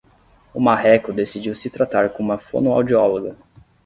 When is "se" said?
1.55-1.69